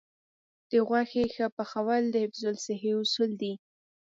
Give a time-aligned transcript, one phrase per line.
[0.69, 3.53] د غوښې ښه پخول د حفظ الصحې اصول دي.